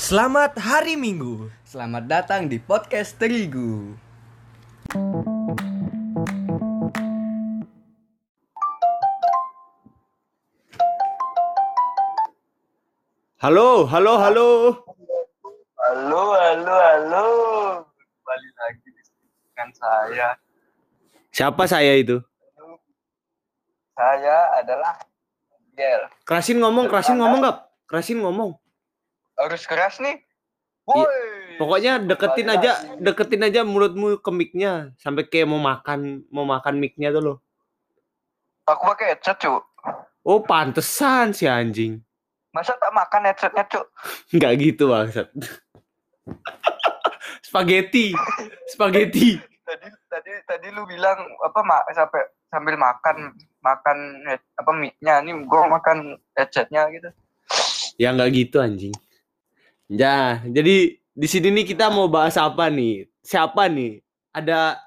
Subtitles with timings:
[0.00, 1.52] Selamat hari Minggu.
[1.60, 3.92] Selamat datang di podcast Terigu.
[13.44, 14.48] Halo, halo, halo.
[15.84, 17.26] Halo, halo, halo.
[17.92, 18.88] Kembali lagi
[19.52, 20.28] dengan saya.
[21.28, 22.16] Siapa saya itu?
[23.92, 24.96] Saya adalah
[25.60, 26.08] Miguel.
[26.24, 27.68] Kerasin ngomong, kerasin ngomong gak?
[27.84, 28.56] Kerasin ngomong.
[29.40, 30.20] Harus keras nih.
[30.90, 31.22] Iya, Woi.
[31.60, 33.04] Pokoknya deketin aja, lagi.
[33.04, 37.36] deketin aja mulutmu ke mic-nya sampai kayak mau makan, mau makan mic-nya tuh loh.
[38.64, 39.60] Aku pakai headset, Cuk.
[40.24, 42.00] Oh, pantesan si anjing.
[42.56, 43.86] Masa tak makan headsetnya, Cuk?
[44.36, 45.28] Nggak gitu bangsat.
[47.46, 48.14] spaghetti,
[48.70, 49.38] spaghetti.
[49.66, 55.34] Tadi tadi tadi lu bilang apa mak sampai sambil makan makan head, apa mic-nya nih
[55.46, 57.10] gua makan headsetnya gitu.
[58.00, 58.94] Ya nggak gitu anjing.
[59.90, 63.10] Ya, jadi di sini nih kita mau bahas apa nih?
[63.26, 63.98] Siapa nih?
[64.30, 64.78] Ada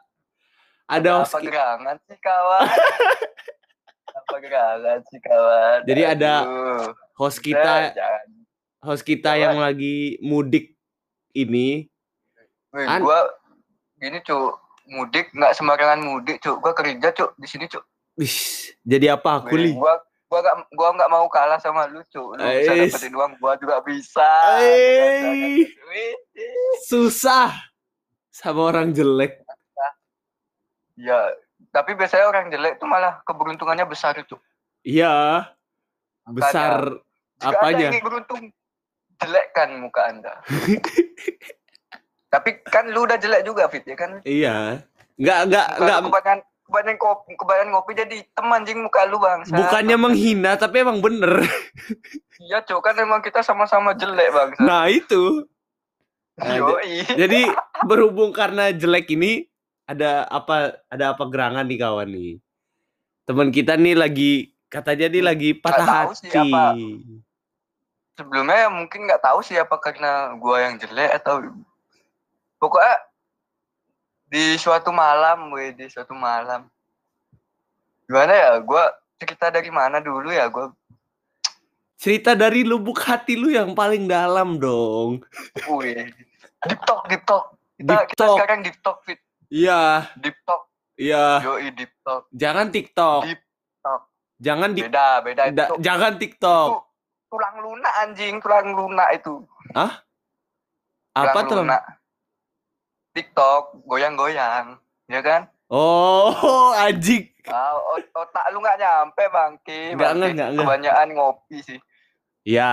[0.87, 2.63] ada host apa gerangan sih, kawan?
[4.23, 5.79] apa gerangan sih, kawan?
[5.83, 6.95] Jadi ada Aduh.
[7.19, 8.25] host Udah, kita jangan.
[8.79, 9.43] host kita Jangan.
[9.43, 10.79] yang lagi mudik
[11.35, 11.91] ini
[12.71, 13.27] Wih, An- gua
[13.99, 14.55] gini cuk
[14.87, 17.83] mudik nggak sembarangan mudik cuk gua kerja cuk di sini cuk
[18.15, 18.37] wih,
[18.81, 19.75] jadi apa kuli?
[19.75, 19.99] gua
[20.33, 22.89] gua nggak gua nggak mau kalah sama lu cuk lu bisa Ais.
[22.89, 24.25] dapetin uang gua juga bisa
[24.57, 25.69] Ais.
[26.89, 27.53] Susah
[28.33, 29.45] sama orang jelek.
[30.93, 31.29] ya
[31.69, 34.37] tapi biasanya orang jelek tuh malah keberuntungannya besar itu
[34.81, 35.49] Iya,
[36.27, 37.01] besar
[37.37, 37.87] Jika apanya?
[37.89, 38.41] anda ingin beruntung
[39.17, 40.33] jelekkan muka anda
[42.33, 44.85] tapi kan lu udah jelek juga fit ya kan Iya.
[45.13, 46.09] Muka enggak lu
[46.73, 51.45] kebanyakan kopi kebanyakan ngopi jadi hitam anjing muka lu bang bukannya menghina tapi emang bener.
[52.41, 54.49] Iya cok kan emang kita sama-sama jelek bang.
[54.67, 55.45] Nah, itu.
[56.41, 57.05] Nah, Yoi.
[57.05, 57.45] Jadi
[57.85, 59.45] berhubung karena jelek ini
[59.85, 62.41] ada apa ada apa gerangan nih kawan nih.
[63.29, 64.33] Teman kita nih lagi
[64.65, 66.41] katanya nih lagi patah sih hati.
[66.41, 66.73] apa.
[68.17, 71.53] Sebelumnya mungkin nggak tahu sih apa karena gua yang jelek atau
[72.57, 72.97] pokoknya
[74.33, 76.65] di suatu malam, weh di suatu malam.
[78.03, 78.51] Gimana ya?
[78.57, 80.49] Gua cerita dari mana dulu ya?
[80.49, 80.73] Gua
[81.95, 85.21] Cerita dari lubuk hati lu yang paling dalam dong.
[85.71, 86.09] wih.
[86.65, 87.53] Deep talk, deep talk.
[87.73, 88.35] Kita, Deep kita talk.
[88.35, 89.19] sekarang deep talk fit.
[89.47, 90.67] Iya, Deep talk.
[90.97, 91.39] iya.
[91.39, 92.25] Yoi deep talk.
[92.33, 93.21] Jangan TikTok.
[93.23, 93.41] Deep
[93.79, 94.01] talk.
[94.35, 95.75] Jangan di Beda, beda da- itu.
[95.79, 96.67] jangan TikTok.
[96.67, 96.79] Itu
[97.29, 99.33] tulang lunak anjing, tulang lunak itu.
[99.71, 100.03] Apa
[101.13, 101.57] Tulang tuh?
[101.61, 101.81] lunak.
[103.13, 105.47] TikTok goyang-goyang, ya kan?
[105.69, 106.33] Oh,
[106.85, 107.29] anjing.
[107.45, 109.81] Ah, ot- otak lu nggak nyampe bangki.
[109.93, 110.49] Nggak, nggak.
[110.55, 111.79] Kebanyakan ngopi sih.
[112.43, 112.71] Ya,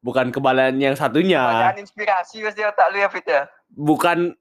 [0.00, 1.40] bukan kebalahan yang satunya.
[1.40, 3.46] Kebanyakan inspirasi pasti otak lu ya Fit ya.
[3.68, 4.34] Bukan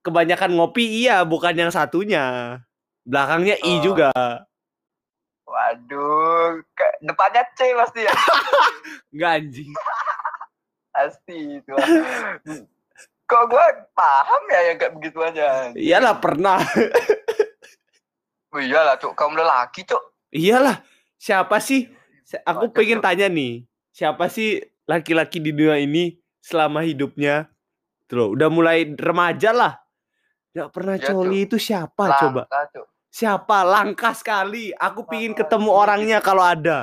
[0.00, 2.58] kebanyakan ngopi iya, bukan yang satunya.
[3.02, 3.82] Belakangnya I Oh.
[3.82, 4.10] juga.
[5.44, 8.12] Waduh, ke- depannya C pasti ya.
[9.12, 9.72] Enggak anjing.
[10.90, 11.74] Pasti itu.
[13.28, 15.68] Kok gua paham ya yang kayak begitu aja.
[15.72, 16.58] Iyalah pernah.
[18.48, 20.00] Oh, iyalah, cuk, kaum lelaki, cuk.
[20.32, 20.80] Iyalah.
[21.20, 21.84] Siapa sih?
[22.24, 23.68] Se- Aku pengen tanya nih.
[23.92, 24.56] Siapa sih
[24.88, 27.52] laki-laki di dunia ini selama hidupnya?
[28.08, 29.76] Tuh, udah mulai remaja lah.
[30.56, 32.48] Gak pernah Ya, coli itu siapa coba?
[32.48, 32.86] Langka, cuk.
[33.12, 33.56] Siapa?
[33.68, 34.72] Langka sekali.
[34.72, 35.80] Aku pingin Langka ketemu sekali.
[35.84, 36.78] orangnya kalau ada.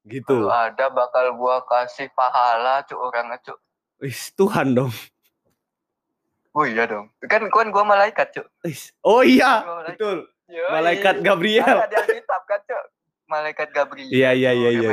[0.00, 0.32] Gitu.
[0.32, 3.60] Kalau ada bakal gua kasih pahala, cuk, orangnya, cuk.
[4.00, 4.88] Wis, Tuhan dong.
[6.50, 7.06] Oh iya dong.
[7.30, 8.46] Kan kan gua malaikat, cuk.
[9.06, 9.86] Oh iya, malaikat.
[9.94, 10.18] betul.
[10.50, 10.70] Yoi.
[10.74, 11.76] Malaikat Gabriel.
[11.78, 12.84] Ada di Alkitab kan, Cuk.
[13.30, 14.10] Malaikat Gabriel.
[14.10, 14.90] Iya, iya, iya, iya.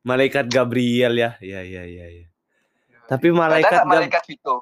[0.00, 1.30] Malaikat Gabriel ya.
[1.44, 2.26] Iya, iya, iya, iya.
[3.04, 4.56] Tapi ada malaikat Gab- malaikat Vito?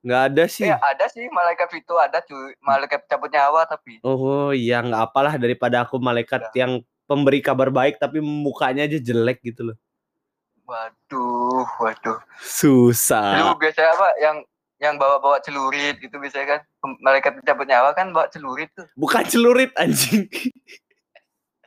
[0.00, 0.66] nggak ada sih.
[0.66, 2.54] Eh, ada sih malaikat Vito ada cuy.
[2.62, 3.98] Malaikat cabut nyawa tapi.
[4.02, 9.42] Oh iya, nggak apalah daripada aku malaikat yang pemberi kabar baik tapi mukanya aja jelek
[9.42, 9.76] gitu loh.
[10.70, 12.18] Waduh, waduh.
[12.38, 13.42] Susah.
[13.42, 14.36] Lu biasanya apa yang
[14.80, 16.60] yang bawa-bawa celurit gitu biasanya kan
[17.04, 18.88] malaikat cabut nyawa kan bawa celurit tuh.
[18.96, 20.24] Bukan celurit anjing.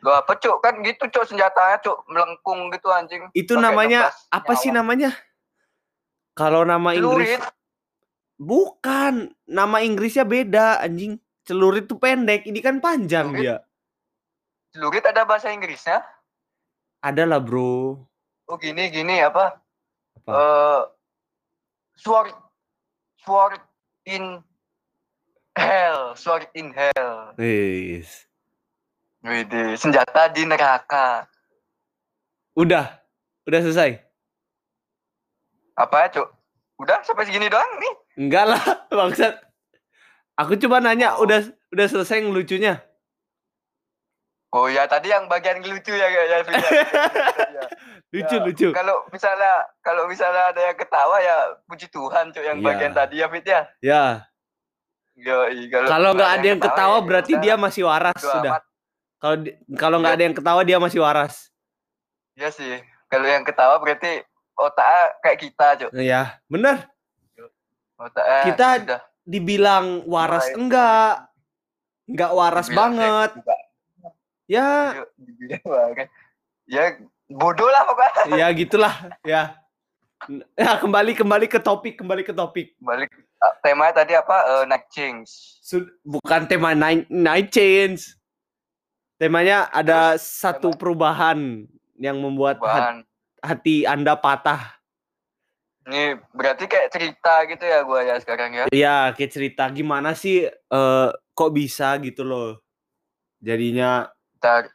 [0.02, 3.30] Lu apa cuk kan gitu cuk senjatanya cuk melengkung gitu anjing.
[3.38, 5.14] Itu Pakai namanya apa sih namanya?
[6.34, 7.42] Kalau nama Inggris Celurit.
[8.42, 9.14] bukan,
[9.46, 11.22] nama Inggrisnya beda anjing.
[11.46, 13.42] Celurit tuh pendek, ini kan panjang Celurit?
[13.46, 13.56] dia.
[14.74, 16.02] Celurit ada bahasa Inggrisnya?
[17.06, 18.02] Ada lah, Bro.
[18.50, 19.62] Oh gini gini apa?
[20.26, 20.32] Apa?
[20.34, 20.82] Eh
[22.02, 22.34] sword
[23.24, 23.60] sword
[24.06, 24.44] in
[25.56, 27.34] hell, sword in hell.
[27.40, 28.28] Wis.
[29.24, 31.28] Wede, senjata di neraka.
[32.54, 33.00] Udah.
[33.48, 34.00] Udah selesai.
[35.74, 36.28] Apa ya, Cuk?
[36.80, 37.94] Udah sampai segini doang nih.
[38.20, 38.64] Enggak lah,
[38.98, 39.40] bangsat.
[40.36, 41.24] Aku cuma nanya Oh.
[41.24, 41.40] udah
[41.72, 42.82] udah selesai ngelucunya.
[44.54, 46.22] Oh ya tadi yang bagian lucu ya ya.
[46.24, 46.60] ya, ya.
[47.50, 47.64] Ya.
[48.14, 48.68] Lucu Ya, lucu.
[48.70, 52.66] Kalau misalnya kalau misalnya ada yang ketawa ya puji Tuhan cok yang Iya.
[52.70, 53.62] bagian tadi ya Fit ya.
[53.82, 54.04] Ya,
[55.14, 58.62] Yoi, kalau kalau nggak ada yang ketawa ya berarti dia masih waras sudah.
[59.18, 59.36] Kalau
[59.74, 60.20] kalau nggak Iya.
[60.22, 61.50] ada yang ketawa dia masih waras.
[62.34, 62.78] Iya sih.
[63.10, 64.22] Kalau yang ketawa berarti
[64.54, 65.90] otaknya kayak kita cok.
[65.96, 66.86] Ya, bener.
[67.98, 71.16] Otaknya Kita- sudah Dibilang waras mulai- enggak.
[72.04, 73.30] Enggak waras dibilang banget.
[73.40, 73.56] juga.
[74.48, 75.00] Ya.
[76.64, 76.84] Ya
[77.28, 78.38] bodoh lah pokoknya.
[78.40, 78.94] ya gitulah
[79.24, 79.56] ya.
[80.56, 82.76] Ya kembali kembali ke topik, kembali ke topik.
[82.80, 83.12] Balik
[83.44, 84.64] ah, temanya tadi apa?
[84.64, 85.28] Eh, night change.
[85.60, 88.16] Sud- bukan tema night, night change.
[89.20, 91.68] Temanya ada satu perubahan
[92.00, 92.96] yang membuat hat- Bahan.
[93.44, 94.80] hati Anda patah.
[95.84, 98.64] Ini berarti kayak cerita gitu ya gua ya sekarang ya.
[98.72, 102.64] Ya, kayak cerita gimana sih eh kok bisa gitu loh.
[103.44, 104.08] Jadinya
[104.44, 104.68] Ntar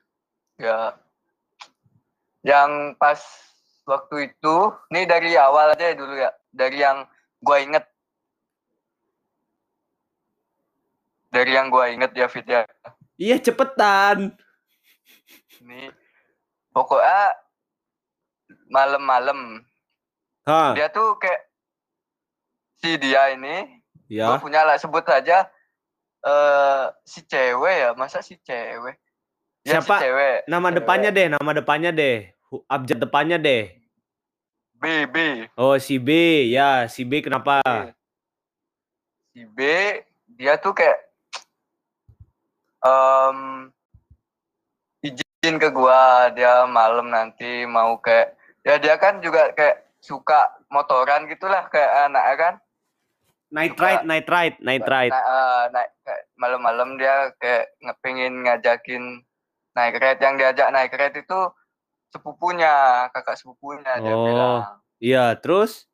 [0.57, 0.97] ya.
[2.41, 3.21] Yang pas
[3.85, 4.57] waktu itu
[4.89, 7.05] nih dari awal aja dulu ya dari yang
[7.45, 7.85] gua inget.
[11.29, 12.65] Dari yang gua inget ya Fit ya.
[13.21, 14.33] Iya cepetan.
[15.61, 15.93] ini
[16.73, 17.37] pokoknya
[18.73, 19.61] malam-malam
[20.73, 21.45] dia tuh kayak
[22.81, 24.33] si dia ini ya.
[24.33, 25.45] gua punya lah sebut aja
[26.25, 28.97] eh si cewek ya masa si cewek
[29.69, 29.95] ya, Siapa?
[29.95, 30.77] si cewek Nama cewek.
[30.77, 32.17] depannya deh, nama depannya deh.
[32.67, 33.77] Abjad depannya deh.
[34.75, 35.17] B B
[35.55, 36.09] Oh, si B.
[36.49, 37.61] Ya, si B kenapa?
[39.29, 39.59] si B
[40.31, 40.99] dia tuh kayak
[42.81, 43.69] em
[45.01, 51.27] izin ke gua dia malam nanti mau kayak ya dia kan juga kayak suka motoran
[51.27, 52.55] gitulah kayak anaknya kan
[53.49, 55.09] Night Suka- ride, night ride, night ride.
[55.09, 59.25] Nah, naik kayak malam-malam dia kayak ngepingin ngajakin
[59.79, 61.41] naik ride yang diajak naik ride itu
[62.11, 62.73] sepupunya
[63.09, 64.25] kakak sepupunya dia Oh.
[64.25, 65.87] bilang Iya, terus?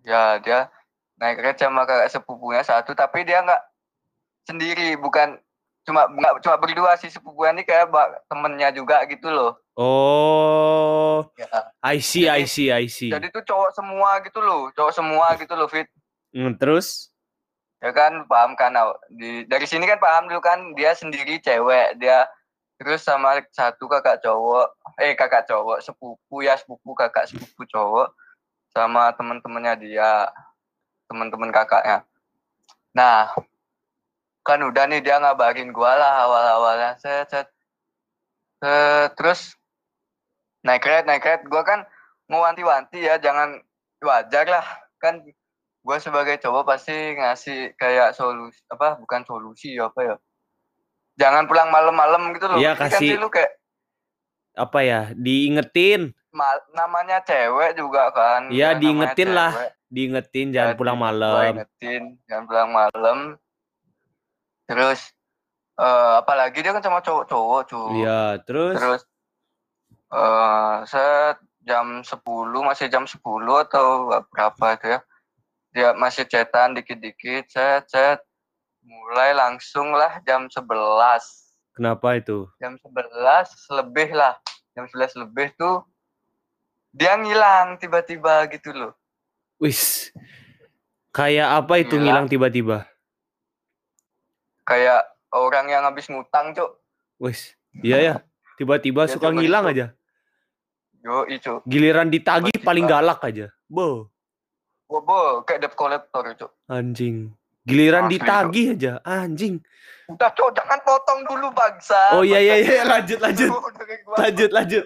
[0.00, 0.70] ya dia
[1.16, 3.62] naik ride sama kakak sepupunya satu tapi dia nggak
[4.46, 5.34] sendiri bukan
[5.82, 7.90] cuma nggak cuma berdua sih sepupunya ini kayak
[8.24, 11.52] temennya juga gitu loh Oh, ya.
[11.84, 13.10] I see, I Jadi- see, I see.
[13.10, 15.90] jadi tuh cowok semua gitu loh cowok semua gitu loh fit
[16.30, 17.10] Hmm, terus?
[17.76, 18.72] ya kan paham kan
[19.10, 22.24] di dari sini kan paham dulu kan dia sendiri cewek dia
[22.76, 28.12] terus sama satu kakak cowok eh kakak cowok sepupu ya sepupu kakak sepupu cowok
[28.76, 30.28] sama teman-temannya dia
[31.08, 32.04] teman-teman kakaknya.
[32.92, 33.32] Nah
[34.44, 37.48] kan udah nih dia ngabarin gua lah awal-awalnya set, set.
[38.60, 39.56] Set, terus
[40.60, 41.40] naik red naik red.
[41.48, 41.88] Gua kan
[42.28, 43.58] mau wanti-wanti ya jangan
[44.04, 44.66] wajar lah.
[45.00, 45.24] Kan
[45.86, 50.16] gue sebagai cowok pasti ngasih kayak solusi apa bukan solusi apa ya
[51.16, 53.52] jangan pulang malam-malam gitu loh Iya, kan kasih- sih lu kayak
[54.54, 55.12] Apa ya?
[55.12, 59.52] Diingetin, ma- namanya cewek juga kan Iya, Ya, diingetin lah.
[59.52, 59.70] cewek.
[59.86, 61.52] diingetin jangan Ya, pulang malam.
[61.54, 63.18] ingetin jangan pulang malam
[64.64, 65.14] terus
[65.76, 68.74] eh apalagi dia kan sama cowok-cowok cuy Iya, terus?
[68.74, 69.02] terus
[70.08, 72.26] eh set jam 10
[72.62, 73.22] masih jam 10
[73.60, 73.86] atau
[74.26, 75.00] berapa itu ya
[75.70, 78.18] dia masih cetan dikit-dikit set set
[78.86, 80.62] mulai langsung lah jam 11
[81.74, 82.46] Kenapa itu?
[82.56, 82.94] jam 11
[83.74, 84.38] lebih lah
[84.72, 85.82] jam 11 lebih tuh
[86.90, 88.92] dia ngilang tiba-tiba gitu loh
[89.56, 90.12] Wis.
[91.10, 92.04] Kayak apa itu Ngilang.
[92.04, 92.78] ngilang tiba-tiba?
[94.62, 95.00] kayak
[95.30, 96.76] orang yang habis ngutang cuk
[97.16, 97.56] Wis.
[97.76, 98.14] Iya ya.
[98.56, 99.72] Tiba-tiba suka ngilang itu.
[99.72, 99.86] aja.
[101.00, 103.48] yo itu Giliran ditagih paling galak aja.
[103.64, 104.12] Bo,
[104.84, 107.32] bobo kayak debt collector cuk anjing.
[107.66, 109.58] Giliran Asli, ditagih aja, anjing.
[110.06, 113.50] udah cuk jangan potong dulu bangsa Oh iya iya iya, lanjut lanjut.
[114.14, 114.84] Lanjut lanjut.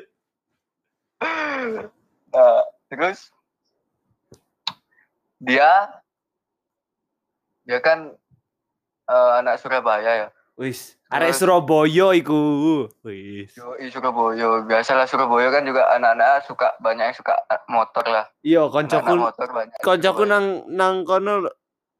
[2.32, 3.28] Nah, terus
[5.44, 5.92] dia
[7.68, 8.16] dia kan
[9.12, 10.28] eh, anak Surabaya ya.
[10.56, 12.40] Wis, arek Surabaya iku.
[13.04, 13.52] Wis.
[13.56, 14.64] Yoi Surabaya.
[14.64, 18.24] Biasalah Surabaya kan juga anak-anak suka banyak yang suka eh, motor lah.
[18.40, 19.76] Iya, koncoku motor banyak.
[19.76, 21.48] di koncoku nang nang kono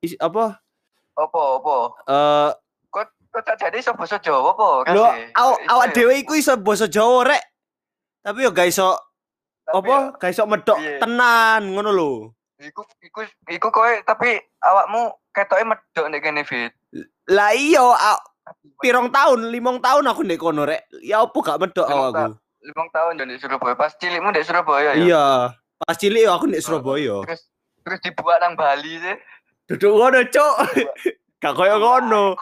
[0.01, 0.61] is, apa?
[1.21, 1.77] Opo opo.
[2.03, 2.51] Eh
[2.89, 4.69] Kok kok tak jadi iso basa Jawa apa?
[4.91, 5.31] Lho, Kasih.
[5.33, 5.93] aw, Iso awak ya?
[5.95, 7.43] dhewe iku iso basa Jawa rek.
[8.21, 8.89] Tapi yo gak iso
[9.65, 10.17] apa?
[10.17, 10.99] Gak iso medok Iya.
[10.99, 12.11] tenan ngono lho.
[12.59, 15.01] Iku iku iku kowe tapi awakmu
[15.31, 16.73] ketoke medok nek kene fit.
[17.31, 17.81] Lah iya,
[18.77, 20.89] pirong tahun, limong tahun aku ndek kono rek.
[21.01, 22.35] Ya opo gak medok Limong awakku.
[22.61, 23.75] Limang tahun jadi Surabaya.
[23.75, 24.99] Pas cilikmu di Surabaya ya.
[24.99, 25.27] Iya.
[25.79, 27.23] Pas cilik yo aku ndek Surabaya.
[27.25, 27.43] Terus
[27.81, 29.17] terus dibuat nang Bali sih
[29.71, 30.55] Duduk ngono, Cuk.
[31.43, 32.35] Gak koyo ngono.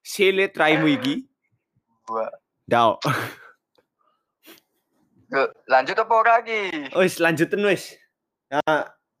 [0.00, 1.26] Silit raimu iki.
[2.62, 3.02] Dao.
[5.66, 7.98] Lanjut apa ora lagi Wis lanjutin wis.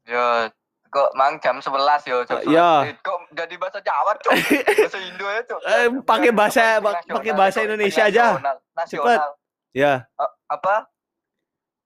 [0.06, 0.46] Ya
[0.86, 2.46] kok mang jam 11 yo Cuk.
[2.46, 2.86] Ya.
[2.86, 4.30] Eh, kok jadi bahasa Jawa Cuk
[4.78, 7.58] bahasa Indo ya Cuk Eh, pakai bahasa- pakai bahasa.
[7.60, 8.38] Indonesia aja.
[8.72, 9.34] Nasional
[9.74, 10.06] ya,
[10.46, 10.86] apa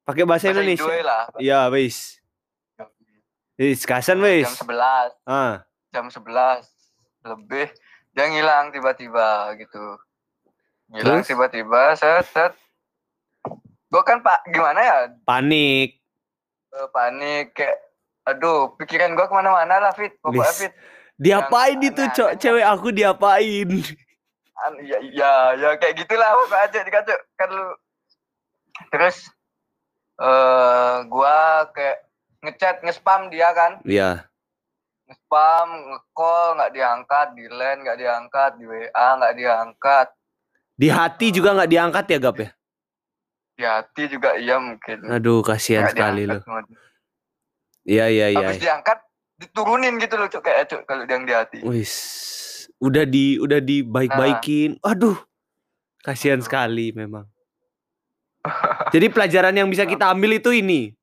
[0.05, 0.85] pakai bahasa Bahasa Indonesia.
[0.85, 2.21] Indo lah Ya, wis.
[3.57, 4.45] Wis, kasan wis.
[4.47, 6.67] jam 11 Ah, jam 11
[7.27, 7.67] lebih
[8.11, 9.99] dia ngilang tiba-tiba gitu
[10.91, 12.53] ngilang tiba-tiba set set
[13.91, 15.99] gue kan pak gimana ya panik.
[16.71, 17.77] Eh, panik kayak
[18.23, 20.75] aduh pikiran gue ke mana-mana lah fit pokoknya fit
[21.21, 22.31] Diapain Yang itu, Cok?
[22.41, 23.69] Cewek aku diapain?
[24.57, 27.67] An- ya ya ya kayak gitulah pokoknya aja dikacau kan lu
[28.89, 29.29] terus
[30.17, 32.09] eh gua kayak
[32.41, 34.30] ngechat ngespam dia kan Iya.
[35.11, 40.09] Ngespam ngecall nggak diangkat di line nggak diangkat di wa nggak diangkat
[40.81, 42.51] Di hati juga nggak diangkat ya, Gap ya?
[43.61, 46.41] di hati juga iya mungkin Aduh, kasihan sekali loh.
[47.85, 48.41] Iya, iya, iya.
[48.41, 48.99] habis diangkat
[49.37, 51.93] diturunin gitu loh cuk kayak cuk kalau yang di hati Wis.
[52.81, 54.81] Udah di udah dibaik-baikin.
[54.81, 55.17] Aduh.
[56.01, 57.29] Kasihan sekali memang.
[58.97, 60.97] Jadi pelajaran yang bisa kita ambil itu ini.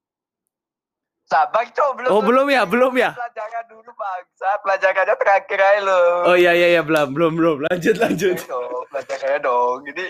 [1.27, 2.63] Sabar cuk belum Oh, belum ya?
[2.63, 3.11] Belum ya?
[3.11, 7.57] pelajaran dulu bangsa pelajarannya terakhir aja lo Oh iya iya iya belum belum belum.
[7.67, 8.35] Lanjut lanjut.
[8.43, 9.77] dong, pelajarannya dong.
[9.85, 10.05] Jadi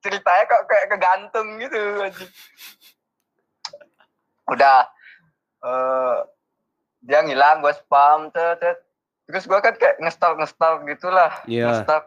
[0.00, 1.80] ceritanya kok kayak kegantung gitu.
[4.48, 4.88] Udah
[5.62, 6.16] eh
[7.00, 8.62] dia ngilang gue spam tet,
[9.24, 11.66] terus gue kan kayak ngestalk ngestalk gitulah Iya.
[11.68, 12.04] ngestalk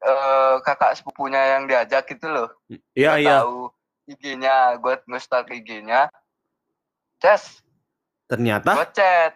[0.00, 2.48] eh kakak sepupunya yang diajak gitu loh
[2.94, 3.36] Iya Gua iya.
[3.38, 3.58] tahu
[4.06, 6.08] IG-nya gue ngestalk IG-nya
[7.18, 7.60] Ces
[8.30, 9.32] Ternyata gue chat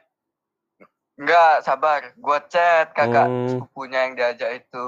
[1.14, 2.10] Enggak, sabar.
[2.14, 3.46] Gue chat kakak Oh.
[3.46, 4.86] sepupunya yang diajak itu.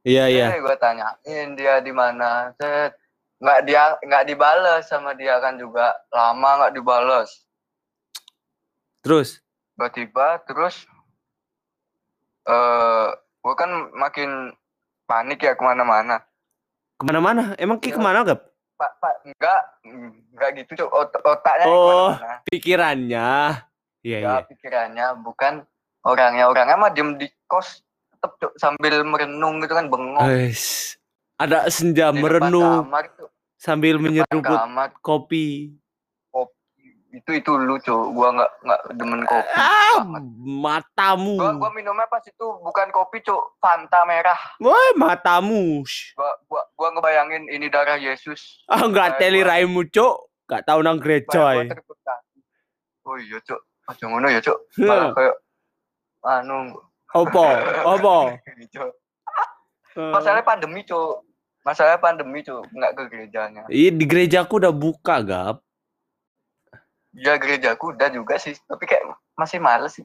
[0.00, 0.56] iya iya.
[0.56, 2.96] gue tanyain dia di mana Cet.
[3.38, 7.44] nggak dia nggak dibales sama dia kan juga lama nggak dibales
[8.98, 9.38] Terus
[9.76, 10.88] tiba-tiba terus
[12.44, 14.50] eh gue kan makin
[15.04, 16.18] panik ya ke mana-mana
[16.98, 17.54] ke mana-mana?
[17.54, 17.96] Emang Ki Iya.
[17.96, 18.40] ke mana gap?
[18.78, 20.90] Pak pak enggak enggak gitu Cuk.
[20.90, 21.74] Ot- otaknya Oh.
[21.74, 21.82] ke
[22.14, 23.30] mana-mana Pikirannya.
[23.98, 24.46] Iya ya iya.
[24.46, 25.66] pikirannya bukan
[26.00, 27.82] orangnya orangnya mah diem di kos
[28.14, 30.94] tetep Cuk, sambil merenung gitu kan bengong Wes.
[31.36, 33.04] Ada senja Di merenung kamar,
[33.54, 35.74] sambil menyeruput kamar kopi.
[37.18, 40.22] Itu itu lucu gua nggak nggak demen kopi Ah, banget.
[40.38, 41.34] matamu.
[41.34, 45.82] gua gua minumnya pas itu bukan kopi cuk fanta merah Wah, matamu.
[46.14, 50.30] Gua gua gua ngebayangin ini darah Yesus Ah, Kayak teli raimu, Cuk.
[50.46, 51.60] Gak tahu nang gereja.
[53.02, 55.36] Oh iya cuk aja ngono ya cuk malah kayak
[56.22, 56.76] anu?
[57.08, 58.36] Apa?
[58.74, 58.90] Cuk.
[59.96, 61.24] masalahnya pandemi cuk
[61.64, 65.64] masalahnya pandemi cuk nggak ke gerejanya Iya, di gerejaku udah buka, Gap.
[67.18, 69.00] Ya gerejaku udah juga sih tapi kayak
[69.34, 70.04] masih males sih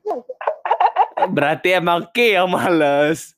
[1.24, 3.32] Berarti emang Ki yang males.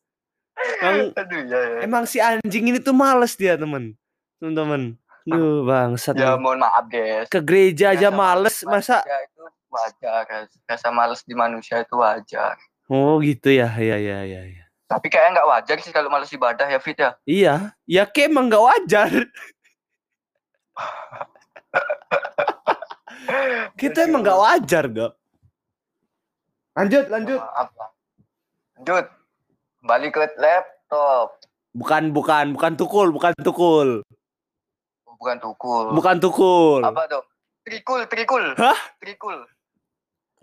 [0.82, 3.94] Emang, aduh ya ya emang si anjing ini tuh males dia, temen.
[4.38, 4.96] Temen-temen.
[5.24, 6.14] Duh, bangsat.
[6.14, 9.02] ya mohon maaf guys Ke gereja aja males, masa?
[9.02, 12.56] itu wajar ras- rasa males di manusia itu wajar
[12.86, 13.68] Oh, gitu ya.
[13.68, 14.42] Iya, iya, iya.
[14.48, 14.64] iya.
[14.86, 17.54] tapi kayaknya nggak wajar sih kalau males ibadah ya Fit ya Iya,
[17.84, 19.10] ya Ki emang gak wajar.
[23.76, 25.14] Kita emang gak wajar, Gap.
[26.76, 27.40] Lanjut, lanjut.
[27.40, 27.72] Lah.
[28.80, 29.06] Lanjut.
[29.86, 31.40] Balik ke laptop.
[31.76, 34.04] Bukan, bukan, bukan tukul, bukan tukul.
[35.16, 35.86] Bukan tukul.
[35.96, 36.82] Bukan tukul.
[36.84, 37.26] Apa dong?
[37.66, 38.44] Trikul, trikul.
[38.60, 38.78] Hah?
[39.02, 39.48] Trikul.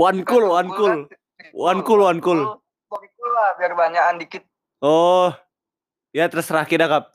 [0.01, 1.07] One cool, one cool.
[1.55, 2.59] One cool, one cool.
[2.91, 4.43] Trikul lah, biar banyakan dikit.
[4.83, 5.31] Oh.
[6.11, 7.13] Ya terserah kita, Kap.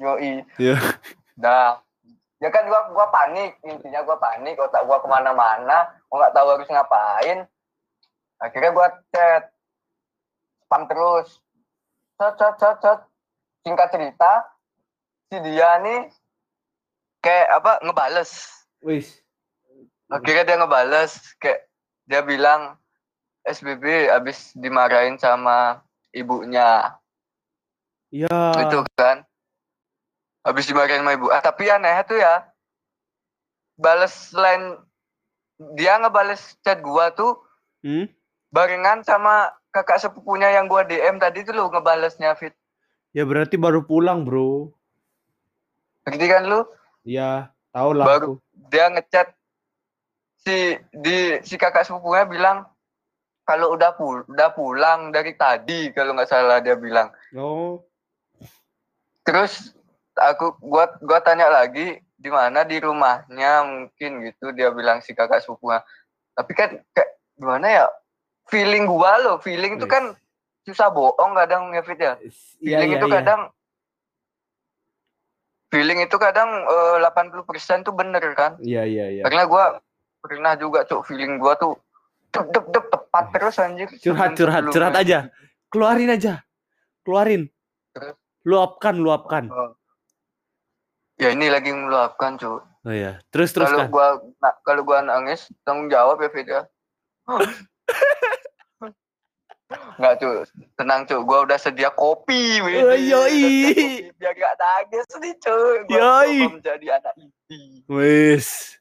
[0.00, 0.42] Yoi.
[0.56, 0.80] Iya.
[1.36, 1.84] Dah.
[2.40, 6.48] Ya kan gua gua panik, intinya gua panik, otak gua ke mana-mana, gua nggak tahu
[6.56, 7.38] harus ngapain.
[8.40, 9.52] Akhirnya gua chat,
[10.64, 11.44] spam terus,
[12.16, 12.98] chat chat chat chat.
[13.60, 14.32] Singkat cerita,
[15.28, 16.08] si dia nih
[17.20, 18.48] kayak apa ngebales.
[18.80, 19.20] Wis.
[20.08, 21.68] Akhirnya dia ngebales kayak
[22.08, 22.80] dia bilang
[23.44, 26.96] SBB abis dimarahin sama ibunya
[28.10, 28.50] Ya.
[28.58, 29.22] gitu kan
[30.42, 32.44] habis dimarahin sama ibu ah tapi aneh tuh ya
[33.74, 34.76] bales selain
[35.74, 37.36] dia ngebales chat gua tuh
[37.80, 38.04] Hmm?
[38.48, 42.52] barengan sama kakak sepupunya yang gua DM tadi tuh lu ngebalesnya fit
[43.10, 44.70] Ya berarti baru pulang, Bro.
[46.02, 46.60] ngerti kan lu
[47.02, 48.68] Ya, tahu lah Baru- aku.
[48.68, 49.32] dia ngechat
[50.36, 50.56] si
[50.90, 52.68] di si kakak sepupunya bilang
[53.42, 57.80] kalau udah pul udah pulang dari tadi kalau nggak salah dia bilang Oh.
[59.22, 59.72] terus
[60.20, 65.40] aku gua gua tanya lagi di mana di rumahnya mungkin gitu dia bilang si kakak
[65.40, 65.80] sepupunya
[66.36, 67.10] tapi kan kayak
[67.40, 67.84] gimana ya
[68.52, 70.12] feeling gua loh feeling itu kan
[70.68, 72.14] susah bohong kadang ya Fit ya
[72.60, 73.14] Iya, feeling iya, itu iya.
[73.16, 73.40] kadang
[75.72, 79.22] feeling itu kadang eh, 80% tuh bener kan Iya, iya, iya.
[79.24, 79.80] karena gua
[80.20, 81.80] pernah juga cuk feeling gua tuh
[82.30, 85.32] dep dep dep tepat terus anjir Curhat, curhat, curhat aja.
[85.70, 86.42] Keluarin aja.
[87.02, 87.50] Keluarin.
[88.46, 89.50] Luapkan, luapkan.
[89.50, 89.74] Oh.
[91.20, 93.20] Ya ini lagi meluapkan cuk Oh iya.
[93.28, 93.92] Terus kalau teruskan.
[93.92, 94.08] gua
[94.40, 96.64] na- kalau gua nangis tanggung jawab ya Fit ya
[99.70, 100.42] Enggak cuy,
[100.74, 102.58] tenang cuy, gua udah sedia kopi.
[102.58, 104.10] Oh, yoi.
[104.18, 105.76] Biar gak nangis nih cuy.
[105.86, 106.36] Gua Yoi.
[106.42, 107.84] coba menjadi anak inti.
[107.86, 108.80] Wis.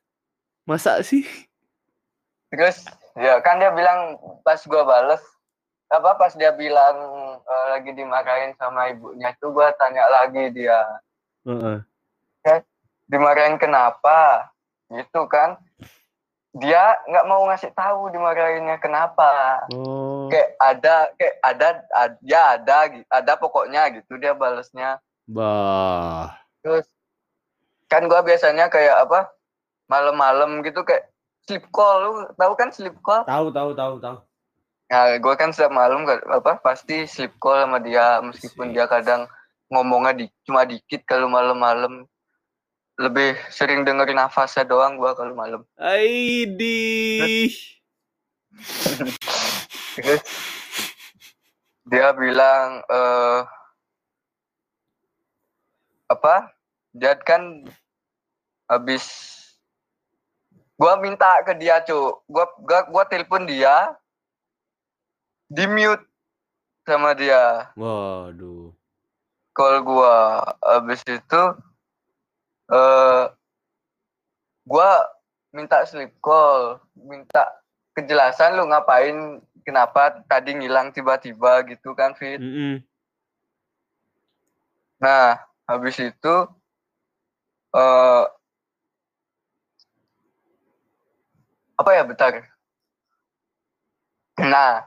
[0.66, 1.28] Masa sih?
[2.50, 5.22] Terus ya kan dia bilang pas gua bales
[5.90, 6.96] apa pas dia bilang
[7.38, 10.82] eh, lagi dimarahin sama ibunya itu gua tanya lagi dia
[12.50, 12.62] Heeh.
[13.06, 14.50] dimarahin kenapa
[14.90, 15.58] gitu kan
[16.52, 20.26] dia nggak mau ngasih tahu dimarahinnya kenapa Oh.
[20.30, 22.78] kayak ada kayak ada, ada ya ada
[23.08, 26.34] ada pokoknya gitu dia balesnya Bah.
[26.62, 26.90] terus
[27.86, 29.30] kan gua biasanya kayak apa
[29.86, 31.10] malam-malam gitu kayak
[31.46, 34.18] sleep call lu tahu kan sleep call Tahu, tahu, tahu, tahu.
[34.86, 38.74] nah gua kan setiap malam apa pasti sleep call sama dia meskipun Asik.
[38.74, 39.22] dia kadang
[39.70, 42.10] ngomongnya di, cuma dikit kalau malam-malam
[43.00, 45.64] lebih sering dengerin nafasnya doang gua kalau malam.
[45.80, 47.48] Aidi.
[49.96, 50.24] terus
[51.88, 53.40] dia bilang eh
[56.12, 56.52] apa?
[56.92, 57.64] Dia kan
[58.68, 59.08] habis
[60.76, 63.96] gua minta ke dia cu gua gua gua telepon dia
[65.48, 66.04] di mute
[66.84, 67.72] sama dia.
[67.80, 68.76] Waduh.
[69.56, 70.44] call gua.
[70.60, 71.42] Habis itu
[72.70, 73.24] eh
[74.64, 74.90] gua
[75.50, 77.50] minta sleep call minta
[77.98, 82.86] kejelasan lu ngapain kenapa tadi ngilang tiba-tiba gitu kan Fit Mm-mm.
[85.00, 86.36] Nah, habis itu
[87.74, 88.24] eh
[91.80, 92.44] apa ya bentar.
[94.40, 94.84] Nah,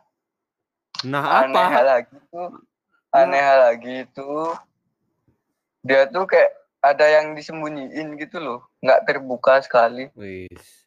[1.03, 1.81] Nah, aneh apa?
[1.83, 2.63] lagi tuh,
[3.11, 4.33] aneh lagi itu
[5.83, 10.11] dia tuh kayak ada yang disembunyiin gitu loh, nggak terbuka sekali.
[10.19, 10.83] Wis.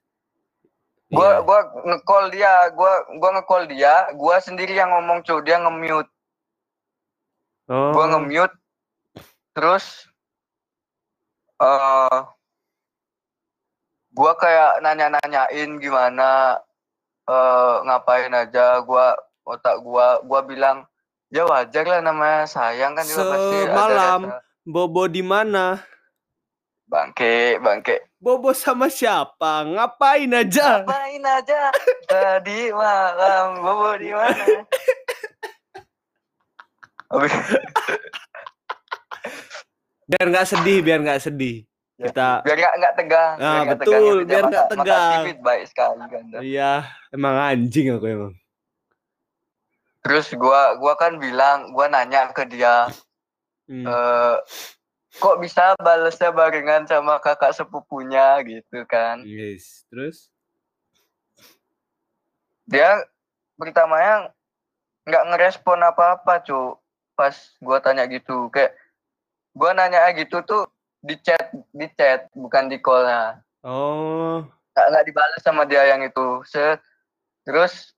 [1.07, 1.41] Gua Iya.
[1.47, 6.11] gua nge-call dia, gua gua nge-call dia, gua sendiri yang ngomong cuy, dia nge-mute.
[7.71, 7.91] oh.
[7.95, 8.53] gua nge-mute
[9.55, 10.05] terus
[11.57, 12.19] eh
[14.11, 16.59] gua kayak nanya-nanyain gimana
[17.25, 19.15] eh ngapain aja gua
[19.47, 20.83] otak gua gua bilang
[21.31, 24.21] ya wajar lah namanya sayang kan juga pasti ada Semalam.
[24.65, 25.77] Bobo di mana?
[26.85, 29.65] bangke bangke Bobo sama siapa?
[29.65, 30.81] Ngapain aja?
[30.81, 31.69] ngapain aja
[32.09, 34.45] tadi malam bobo di mana
[40.05, 41.65] Biar nggak sedih, biar nggak sedih.
[41.97, 45.21] Ya, Kita biar nggak nggak tegang Ah, biar betul, tegang, biar nggak tegang.
[45.45, 46.71] Baik sekali kan iya,
[47.13, 48.33] emang anjing aku emang.
[50.05, 52.89] Terus gua gua kan bilang, gua nanya ke dia,
[53.65, 53.85] Hmm.
[53.85, 54.37] eh
[55.15, 59.23] kok bisa balesnya barengan sama kakak sepupunya gitu kan.
[59.23, 59.87] Yes.
[59.87, 60.29] Terus?
[62.67, 62.99] Dia
[63.55, 64.35] pertamanya
[65.07, 66.75] nggak ngerespon apa-apa, cu.
[67.15, 67.31] Pas
[67.63, 68.75] gua tanya gitu, kayak
[69.55, 70.67] gua nanya gitu tuh
[70.99, 73.39] di chat, di chat bukan di call-nya.
[73.63, 74.43] Oh.
[74.75, 76.43] Nggak, nggak dibalas sama dia yang itu.
[76.43, 76.83] Set.
[77.47, 77.94] Terus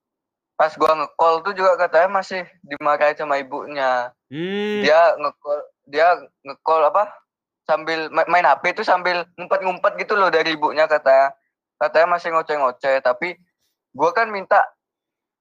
[0.57, 4.09] pas gua nge-call tuh juga katanya masih dimarahi sama ibunya.
[4.27, 4.81] Hmm.
[4.81, 6.07] dia nge-call dia
[6.43, 7.07] nge-call apa
[7.63, 11.31] sambil ma- main HP itu sambil ngumpet-ngumpet gitu loh dari ibunya katanya
[11.77, 13.37] katanya masih ngoceh-ngoceh tapi
[13.93, 14.59] gua kan minta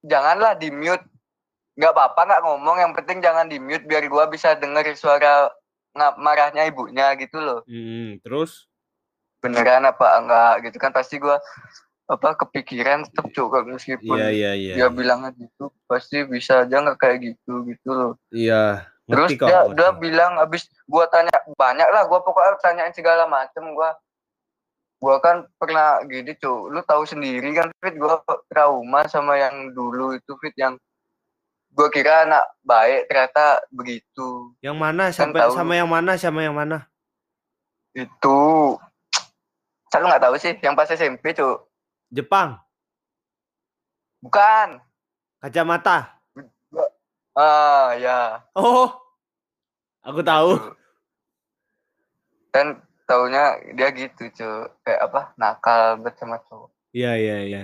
[0.00, 1.02] janganlah di mute
[1.74, 5.48] nggak apa-apa nggak ngomong yang penting jangan di mute biar gua bisa denger suara
[6.14, 8.68] marahnya ibunya gitu loh Hmm, terus?
[9.36, 11.38] beneran apa enggak gitu kan pasti gua
[12.06, 14.74] apa kepikiran tetep juga meskipun Iya, iya, iya.
[14.74, 18.86] dia bilangnya gitu pasti bisa aja nggak kayak gitu gitu loh Iya.
[19.06, 19.46] Terus Ngerti kok.
[19.46, 23.94] dia, dia bilang abis gua tanya banyak lah gua pokoknya tanyain segala macem gua
[24.96, 30.14] gua kan pernah gini cuy lu tahu sendiri kan fit gua trauma sama yang dulu
[30.14, 30.74] itu fit yang
[31.70, 35.02] gua kira anak baik ternyata begitu Yang mana?
[35.06, 35.52] Kan Sampai tahu.
[35.54, 36.12] sama yang mana?
[36.14, 36.86] Sama yang mana?
[37.92, 38.38] itu
[39.90, 41.56] saya nggak tahu sih yang pas SMP cuy
[42.10, 42.58] Jepang,
[44.22, 44.78] Bukan.
[45.42, 46.16] kacamata.
[47.36, 48.40] Ah, ya.
[48.56, 48.88] Oh,
[50.00, 50.56] aku tahu.
[52.48, 54.72] Dan taunya dia gitu, cuy.
[54.82, 55.20] Kayak apa?
[55.36, 56.72] Nakal bersama cowok.
[56.96, 57.62] Iya iya iya.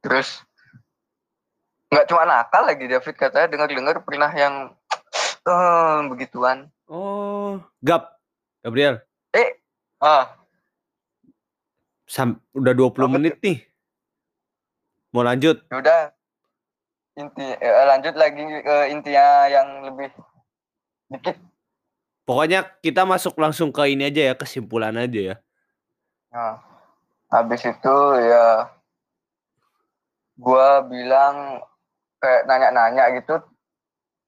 [0.00, 0.40] Terus
[1.92, 4.72] nggak cuma nakal lagi David katanya dengar-dengar pernah yang
[5.52, 6.72] eh begituan.
[6.88, 8.16] Oh, Gap,
[8.64, 9.04] Gabriel.
[9.36, 9.60] Eh,
[10.00, 10.32] ah,
[12.12, 13.64] Sam, udah 20 Apa menit nih.
[15.16, 15.64] Mau lanjut?
[15.72, 16.12] yaudah.
[17.16, 20.12] Inti eh, lanjut lagi ke intinya yang lebih
[21.08, 21.40] dikit.
[22.28, 25.36] Pokoknya kita masuk langsung ke ini aja ya, kesimpulan aja ya.
[26.36, 26.60] Nah,
[27.32, 28.68] habis itu ya
[30.36, 31.64] gua bilang
[32.20, 33.40] kayak nanya-nanya gitu.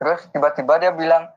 [0.01, 1.29] Terus tiba-tiba dia bilang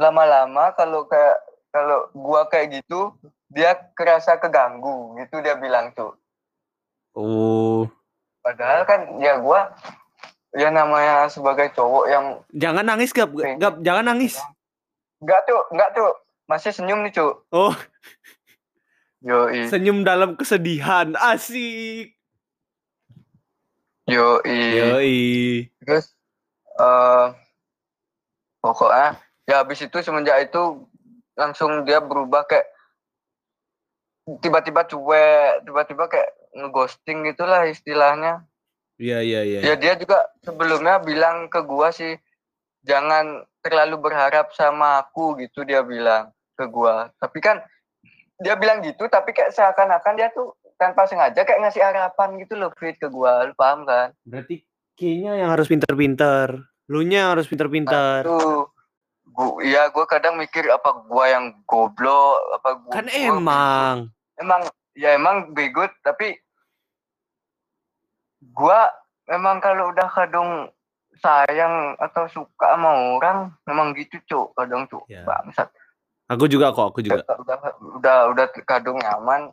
[0.00, 3.16] lama-lama kalau kayak kalau gua kayak gitu
[3.48, 6.12] dia kerasa keganggu gitu dia bilang tuh.
[7.12, 7.84] Oh,
[8.40, 9.72] Padahal kan ya gua
[10.52, 13.32] ya namanya sebagai cowok yang jangan nangis Gap.
[13.32, 14.36] Gap, jangan nangis.
[15.22, 16.12] enggak tuh, enggak tuh.
[16.50, 17.48] Masih senyum nih, Cuk.
[17.54, 17.72] Oh,
[19.22, 19.70] Yoi.
[19.70, 21.14] senyum dalam kesedihan.
[21.16, 22.18] Asik.
[24.10, 24.60] Yoi.
[24.82, 25.20] Yoi.
[25.86, 26.12] Terus
[26.76, 27.26] eh
[28.58, 30.82] pokoknya ya habis itu semenjak itu
[31.36, 32.68] langsung dia berubah kayak
[34.38, 38.46] tiba-tiba cuek, tiba-tiba kayak ngeghosting gitulah istilahnya.
[39.00, 39.60] Iya iya iya.
[39.72, 42.14] Ya dia juga sebelumnya bilang ke gua sih
[42.86, 47.10] jangan terlalu berharap sama aku gitu dia bilang ke gua.
[47.18, 47.58] Tapi kan
[48.38, 52.70] dia bilang gitu tapi kayak seakan-akan dia tuh tanpa sengaja kayak ngasih harapan gitu loh
[52.78, 53.42] Fit ke gua.
[53.48, 54.14] Lu paham kan?
[54.22, 54.62] Berarti
[54.94, 56.62] kayaknya yang harus pinter-pinter.
[56.86, 58.28] Lu nya yang harus pinter-pinter.
[58.28, 58.70] Tuh.
[59.32, 63.96] Gua, ya gua kadang mikir apa gua yang goblok apa gua Kan gua emang.
[63.98, 64.12] bego.
[64.38, 66.36] emang ya emang bego tapi
[68.50, 68.90] gua
[69.24, 70.68] memang kalau udah kadung
[71.14, 75.22] sayang atau suka sama orang memang gitu cuk kadang cuk Ya.
[75.22, 75.70] bangsat
[76.26, 77.20] Aku juga kok, aku juga.
[77.28, 77.58] udah
[78.00, 79.52] udah udah kadung nyaman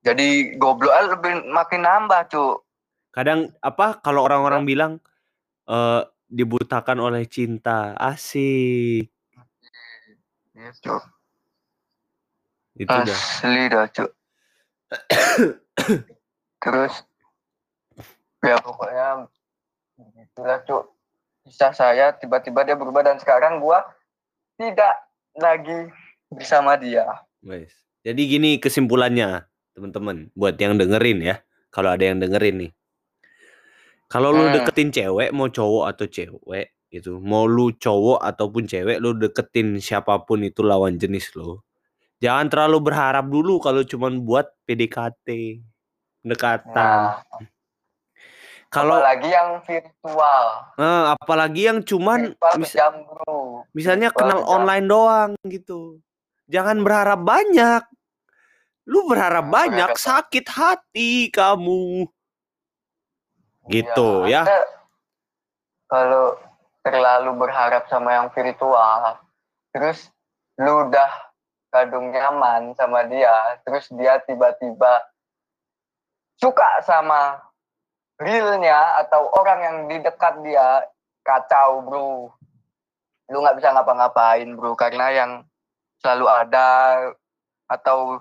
[0.00, 2.60] jadi goblok lebih makin nambah cuk
[3.08, 4.92] Kadang apa kalau orang-orang bilang
[5.64, 6.02] eh
[6.34, 7.94] dibutakan oleh cinta.
[7.94, 9.06] Asik.
[10.54, 10.70] Iya,
[12.74, 13.06] Itu dah.
[13.06, 14.10] asli dah cuk
[16.62, 17.06] terus
[18.42, 19.30] ya pokoknya
[19.94, 20.84] begitulah cuk
[21.46, 23.86] kisah saya tiba-tiba dia berubah dan sekarang gua
[24.58, 24.94] tidak
[25.38, 25.90] lagi
[26.34, 27.06] bersama dia
[27.44, 27.76] Guys.
[28.00, 29.44] Jadi gini kesimpulannya,
[29.76, 31.36] teman-teman, buat yang dengerin ya.
[31.68, 32.72] Kalau ada yang dengerin nih.
[34.14, 34.54] Kalau lu Hmm.
[34.54, 40.22] deketin cewek, mau cowok atau cewek gitu, mau lu cowok ataupun cewek, lu deketin siapa
[40.22, 41.66] pun itu lawan jenis lo.
[42.22, 45.58] Jangan terlalu berharap dulu kalau cuman buat PDKT,
[46.22, 46.70] pendekatan.
[46.72, 47.18] nah
[48.70, 50.46] Kalau apalagi yang virtual
[50.76, 53.38] eh, apalagi yang cuman virtual mis- bro
[53.70, 54.54] misalnya Virtual kenal kejam.
[54.56, 55.80] online doang gitu.
[56.46, 57.82] Jangan berharap banyak.
[58.84, 62.06] Lu berharap Nah, banyak sakit hati kamu.
[63.68, 64.44] Gitu, ya.
[64.44, 64.58] Anda
[65.88, 66.36] kalau
[66.84, 69.16] terlalu berharap sama yang virtual
[69.72, 70.12] terus
[70.60, 71.10] lu udah
[71.72, 75.02] kadung nyaman sama dia terus dia tiba-tiba
[76.36, 77.40] suka sama
[78.20, 80.84] realnya atau orang yang di dekat dia
[81.24, 82.30] kacau bro
[83.32, 85.30] lu nggak bisa ngapa-ngapain bro karena yang
[86.04, 86.68] selalu ada
[87.66, 88.20] atau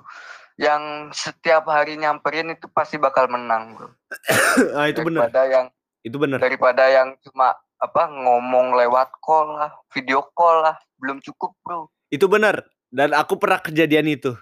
[0.56, 3.89] yang setiap hari nyamperin itu pasti bakal menang bro
[4.78, 5.28] ah, itu benar.
[5.28, 5.66] daripada yang
[6.04, 6.38] Itu benar.
[6.38, 12.28] daripada yang cuma apa ngomong lewat call lah video call lah belum cukup bro Itu
[12.28, 12.62] benar.
[12.88, 14.38] Dan aku pernah kejadian itu.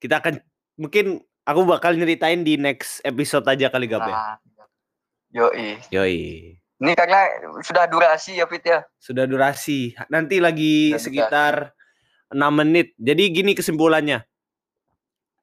[0.00, 0.40] Kita akan
[0.74, 4.14] mungkin aku bakal nyeritain di next episode aja kali Gap ya.
[4.16, 4.36] nah,
[5.28, 6.18] yoi Yoi.
[6.80, 7.28] ini karena
[7.60, 9.92] sudah durasi ya Fit ya Sudah durasi.
[10.08, 11.04] Nanti lagi Sudah durasi.
[11.04, 11.54] sekitar
[12.32, 12.96] 6 menit.
[12.96, 14.24] Jadi gini kesimpulannya.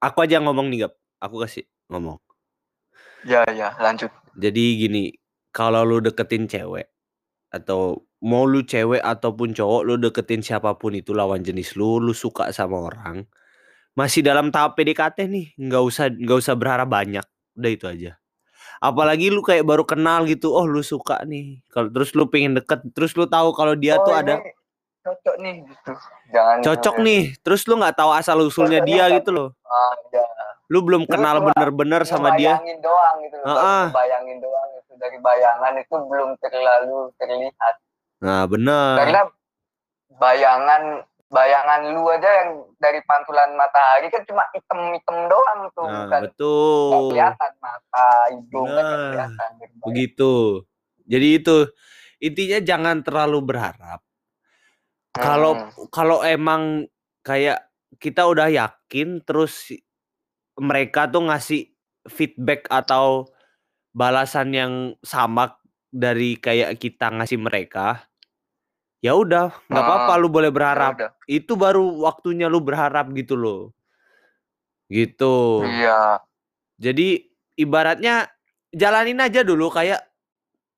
[0.01, 0.93] Aku aja ngomong nih Gap.
[1.17, 2.21] Aku kasih ngomong.
[3.25, 5.03] ya ya lanjut Jadi gini,
[5.49, 6.85] kalau lu deketin cewek
[7.49, 12.13] atau mau lu cewek ataupun cowok lu deketin siapa pun itu lawan jenis lu, lu
[12.13, 13.25] suka sama orang,
[13.97, 17.25] masih dalam tahap PDKT nih, nggak usah nggak usah berharap banyak,
[17.57, 18.11] udah itu aja.
[18.83, 22.81] Apalagi lu kayak baru kenal gitu, oh lu suka nih, kalau terus lu pengen deket,
[22.95, 24.35] terus lu tahu kalau dia Oh, tuh ini ada
[25.07, 25.91] cocok nih gitu
[26.29, 29.93] jangan cocok nih, terus lu nggak tahu asal usulnya Cocoknya dia kan- gitu loh, ah,
[30.11, 30.25] ya.
[30.67, 33.83] lu belum Lu kenal bener-bener sama dia, Ngebayangin doang gitu loh Heeh.
[33.87, 37.75] baru bayangin doang itu dari bayangan itu belum terlalu terlihat
[38.17, 39.21] nah bener, karena
[40.13, 40.81] bayangan
[41.27, 46.31] bayangan lu aja yang dari pantulan matahari kan cuma hitam-hitam doang tuh Nah, bukan nggak
[46.31, 47.03] betul.
[47.11, 49.49] kelihatan mata hidung kan Nah, kelihatan
[49.83, 50.33] Begitu.
[51.03, 51.57] Jadi itu
[52.19, 53.99] intinya jangan terlalu berharap.
[55.11, 55.71] Kalau Hmm.
[55.89, 56.85] kalau emang
[57.21, 57.63] kayak
[57.97, 59.71] kita udah yakin terus
[60.55, 61.71] mereka tuh ngasih
[62.07, 63.27] feedback atau
[63.91, 65.57] balasan yang sama
[65.89, 68.05] dari kayak kita ngasih mereka
[68.99, 70.91] ya udah nggak apa-apa lu boleh Ya berharap.
[70.97, 71.11] udah.
[71.25, 73.71] itu baru waktunya lu berharap gitu loh.
[74.87, 75.63] Gitu.
[75.63, 76.21] Iya.
[76.79, 78.29] Jadi ibaratnya
[78.71, 80.01] jalanin aja dulu kayak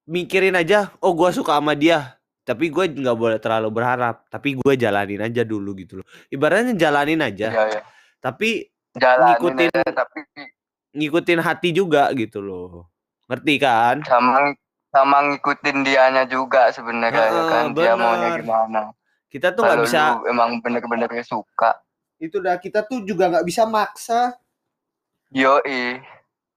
[0.06, 2.19] mikirin aja oh gua suka sama dia
[2.50, 6.06] tapi gue nggak boleh terlalu berharap tapi gue jalanin aja dulu gitu loh.
[6.34, 7.82] Ibaratnya jalanin aja iya iya.
[8.18, 8.66] tapi
[8.98, 10.20] jalanin Ngikutin- aja, tapi
[10.98, 12.90] ngikutin hati juga gitu loh.
[13.30, 14.02] Ngerti kan?
[14.02, 14.58] Sama
[14.90, 17.64] sama ngikutin dianya juga sebenarnya ya kan?
[17.78, 18.82] Dia maunya gimana.
[19.30, 21.78] Kita tuh nggak bisa emang bener-bener suka.
[22.18, 24.34] Itu dah kita tuh juga nggak bisa maksa.
[25.30, 26.02] Yoi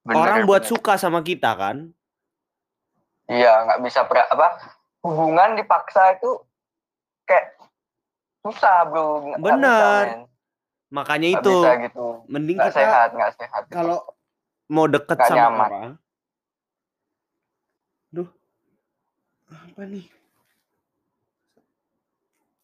[0.03, 0.73] Bener, orang buat bener.
[0.73, 1.93] suka sama kita kan?
[3.29, 6.31] Iya nggak bisa pra, apa hubungan dipaksa itu
[7.27, 7.59] kayak
[8.43, 9.35] susah bro.
[9.35, 10.21] Nggak- bisa, men.
[10.91, 11.57] makanya Nggak itu.
[11.59, 12.07] bisa gitu.
[12.31, 13.99] Mending nggak kita sehat nggak sehat kalau
[14.71, 15.69] mau deket Nggak sama nyaman.
[15.69, 15.91] orang.
[18.13, 18.29] Duh.
[19.53, 20.07] Apa nih?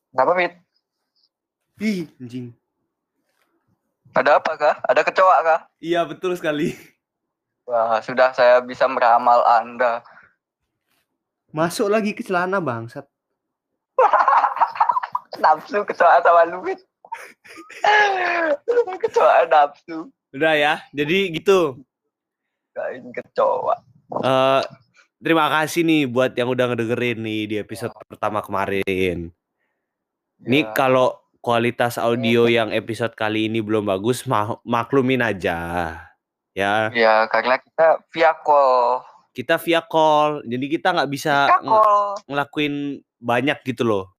[0.09, 0.55] Kenapa Fit?
[1.79, 2.46] ih anjing.
[4.16, 4.77] Ada apa kah?
[4.83, 5.61] Ada kecoa kah?
[5.79, 6.74] Iya betul sekali.
[7.68, 10.01] Wah sudah saya bisa meramal anda
[11.51, 13.07] masuk lagi ke celana bangsat.
[15.43, 16.61] Nafsu kecoa sama lu
[19.03, 20.11] kecoa nafsu.
[20.35, 21.79] Udah ya jadi gitu.
[22.75, 23.75] Kain kecoa.
[24.19, 24.63] Eh
[25.19, 29.31] terima kasih nih buat yang udah ngedengerin nih di episode pertama kemarin.
[30.39, 30.71] Ini Ya.
[30.75, 35.59] kalau kualitas audio yang episode kali ini belum bagus, ma- maklumin aja.
[36.55, 39.03] Ya, ya karena kita via call
[39.38, 44.11] kita via call, jadi kita nggak bisa call ngelakuin banyak gitu loh.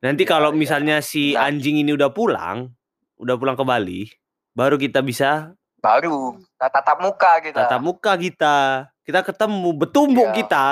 [0.00, 0.56] Nanti Ya, kalau ya.
[0.56, 1.52] misalnya si Nah.
[1.52, 2.72] anjing ini udah pulang,
[3.20, 4.08] udah pulang ke Bali,
[4.56, 8.56] baru kita bisa baru tatap muka kita tatap muka kita,
[9.04, 10.34] kita ketemu, betumbuk Ya.
[10.34, 10.66] kita,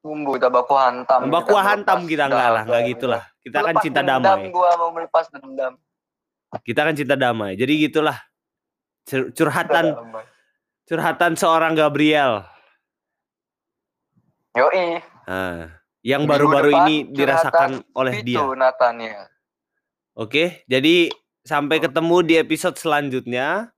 [0.00, 3.22] tumbuh kita baku hantam baku kita hantam kita enggak lah, enggak gitulah.
[3.40, 4.48] Kita kan Melepas cinta dendam, damai.
[4.52, 5.72] gua mau melepas dendam
[6.64, 7.60] Kita kan cinta damai.
[7.60, 8.16] Jadi gitulah.
[9.04, 10.24] Cur- Curhatan Damai.
[10.88, 12.48] Curhatan seorang Gabriel.
[14.56, 18.40] yoi Nah, yang baru-baru ini dirasakan oleh dia.
[18.56, 19.28] Natania
[20.16, 21.12] Oke, jadi
[21.44, 23.70] sampai ketemu di episode selanjutnya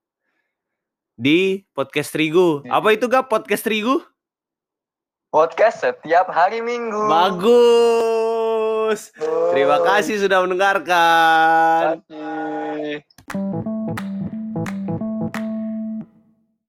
[1.13, 2.63] di podcast Terigu.
[2.65, 3.99] Di- Apa itu gak podcast Terigu?
[5.31, 9.15] podcast setiap hari minggu Bagus.
[9.51, 12.03] Terima kasih sudah mendengarkan.
[12.03, 12.99] Terima
[13.31, 13.79] kasih